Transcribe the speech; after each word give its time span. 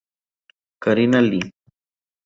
Karina 0.83 1.21
Lee 1.21 1.45